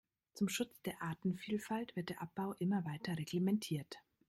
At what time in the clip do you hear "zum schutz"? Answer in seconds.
0.33-0.81